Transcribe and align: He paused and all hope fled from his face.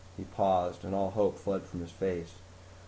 He 0.17 0.23
paused 0.23 0.83
and 0.83 0.95
all 0.95 1.11
hope 1.11 1.37
fled 1.37 1.61
from 1.61 1.81
his 1.81 1.91
face. 1.91 2.33